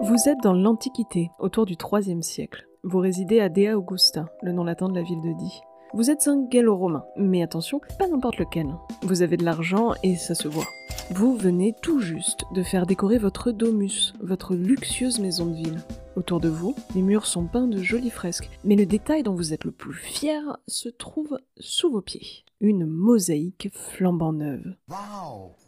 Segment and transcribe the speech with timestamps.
[0.00, 2.68] Vous êtes dans l'Antiquité, autour du IIIe siècle.
[2.84, 5.60] Vous résidez à Dea Augusta, le nom latin de la ville de Die.
[5.92, 8.68] Vous êtes un gallo-romain, mais attention, pas n'importe lequel.
[9.02, 10.66] Vous avez de l'argent et ça se voit.
[11.10, 15.80] Vous venez tout juste de faire décorer votre domus, votre luxueuse maison de ville.
[16.16, 19.54] Autour de vous, les murs sont peints de jolies fresques, mais le détail dont vous
[19.54, 22.44] êtes le plus fier se trouve sous vos pieds.
[22.60, 24.74] Une mosaïque flambant neuve.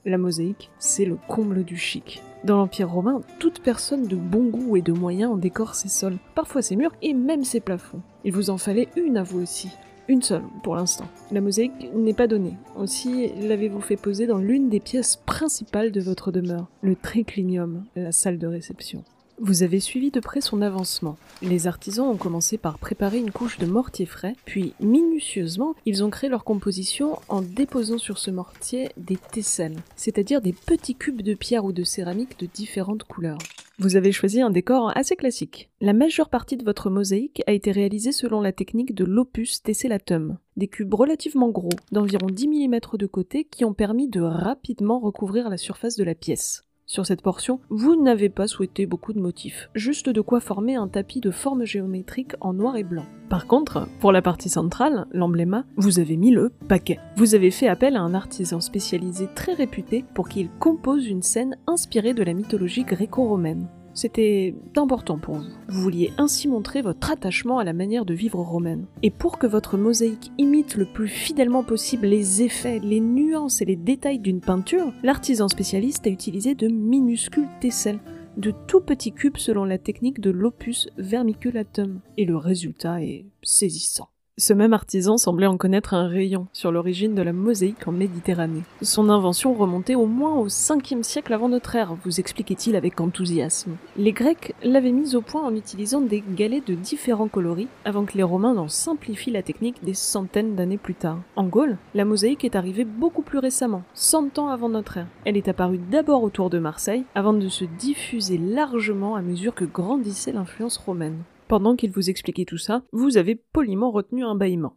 [0.05, 2.23] La mosaïque, c'est le comble du chic.
[2.45, 6.19] Dans l'Empire romain, toute personne de bon goût et de moyens en décore ses sols,
[6.35, 8.03] parfois ses murs et même ses plafonds.
[8.25, 9.71] Il vous en fallait une à vous aussi.
[10.11, 11.07] Une seule, pour l'instant.
[11.31, 12.57] La mosaïque n'est pas donnée.
[12.77, 18.11] Aussi, l'avez-vous fait poser dans l'une des pièces principales de votre demeure, le triclinium, la
[18.11, 19.05] salle de réception.
[19.39, 21.17] Vous avez suivi de près son avancement.
[21.43, 26.11] Les artisans ont commencé par préparer une couche de mortier frais, puis minutieusement, ils ont
[26.11, 31.35] créé leur composition en déposant sur ce mortier des tesselles, c'est-à-dire des petits cubes de
[31.35, 33.39] pierre ou de céramique de différentes couleurs.
[33.81, 35.71] Vous avez choisi un décor assez classique.
[35.81, 40.37] La majeure partie de votre mosaïque a été réalisée selon la technique de l'opus tessellatum,
[40.59, 45.49] des cubes relativement gros, d'environ 10 mm de côté, qui ont permis de rapidement recouvrir
[45.49, 46.67] la surface de la pièce.
[46.85, 50.89] Sur cette portion, vous n'avez pas souhaité beaucoup de motifs, juste de quoi former un
[50.89, 53.07] tapis de forme géométrique en noir et blanc.
[53.29, 56.99] Par contre, pour la partie centrale, l'embléma, vous avez mis le paquet.
[57.17, 61.57] Vous avez fait appel à un artisan spécialisé très réputé pour qu'il compose une scène
[61.69, 63.69] inspirée de la mythologie gréco-romaine.
[63.95, 65.45] C'était important pour vous.
[65.69, 68.87] Vous vouliez ainsi montrer votre attachement à la manière de vivre romaine.
[69.03, 73.65] Et pour que votre mosaïque imite le plus fidèlement possible les effets, les nuances et
[73.65, 78.01] les détails d'une peinture, l'artisan spécialiste a utilisé de minuscules tesselles,
[78.37, 82.01] de tout petits cubes selon la technique de l'opus vermiculatum.
[82.17, 84.09] Et le résultat est saisissant.
[84.41, 88.63] Ce même artisan semblait en connaître un rayon sur l'origine de la mosaïque en Méditerranée.
[88.81, 93.77] Son invention remontait au moins au 5e siècle avant notre ère, vous expliquait-il avec enthousiasme.
[93.99, 98.17] Les Grecs l'avaient mise au point en utilisant des galets de différents coloris, avant que
[98.17, 101.19] les Romains n'en simplifient la technique des centaines d'années plus tard.
[101.37, 105.07] En Gaule, la mosaïque est arrivée beaucoup plus récemment, 100 ans avant notre ère.
[105.27, 109.67] Elle est apparue d'abord autour de Marseille, avant de se diffuser largement à mesure que
[109.67, 111.19] grandissait l'influence romaine.
[111.51, 114.77] Pendant qu'il vous expliquait tout ça, vous avez poliment retenu un bâillement.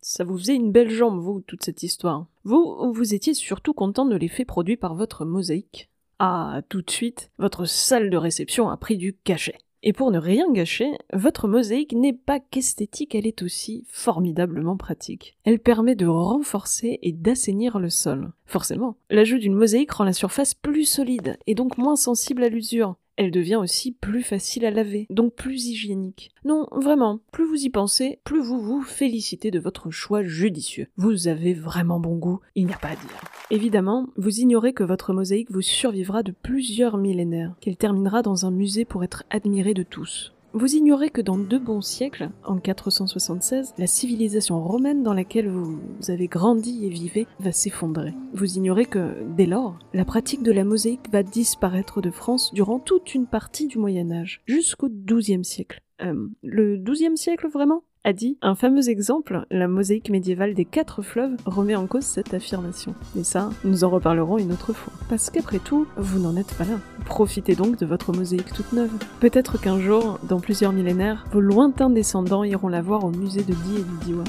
[0.00, 2.26] Ça vous faisait une belle jambe, vous, toute cette histoire.
[2.44, 5.90] Vous, vous étiez surtout content de l'effet produit par votre mosaïque.
[6.20, 9.58] Ah, tout de suite, votre salle de réception a pris du cachet.
[9.82, 15.36] Et pour ne rien gâcher, votre mosaïque n'est pas qu'esthétique, elle est aussi formidablement pratique.
[15.42, 18.30] Elle permet de renforcer et d'assainir le sol.
[18.46, 22.94] Forcément, l'ajout d'une mosaïque rend la surface plus solide et donc moins sensible à l'usure
[23.16, 26.30] elle devient aussi plus facile à laver, donc plus hygiénique.
[26.44, 30.88] Non, vraiment, plus vous y pensez, plus vous vous félicitez de votre choix judicieux.
[30.96, 33.20] Vous avez vraiment bon goût, il n'y a pas à dire.
[33.50, 38.50] Évidemment, vous ignorez que votre mosaïque vous survivra de plusieurs millénaires, qu'elle terminera dans un
[38.50, 40.32] musée pour être admirée de tous.
[40.54, 45.80] Vous ignorez que dans deux bons siècles, en 476, la civilisation romaine dans laquelle vous
[46.08, 48.12] avez grandi et vivez va s'effondrer.
[48.34, 52.78] Vous ignorez que, dès lors, la pratique de la mosaïque va disparaître de France durant
[52.78, 55.80] toute une partie du Moyen Âge, jusqu'au XIIe siècle.
[56.02, 57.82] Euh, le XIIe siècle vraiment?
[58.04, 62.34] A dit un fameux exemple, la mosaïque médiévale des quatre fleuves remet en cause cette
[62.34, 62.94] affirmation.
[63.14, 64.92] Mais ça, nous en reparlerons une autre fois.
[65.08, 66.80] Parce qu'après tout, vous n'en êtes pas là.
[67.04, 68.90] Profitez donc de votre mosaïque toute neuve.
[69.20, 73.52] Peut-être qu'un jour, dans plusieurs millénaires, vos lointains descendants iront la voir au musée de
[73.52, 74.24] Die et du Diwa.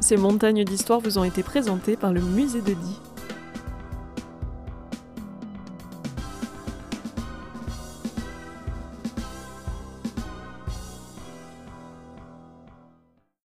[0.00, 3.07] Ces montagnes d'histoire vous ont été présentées par le musée de Die.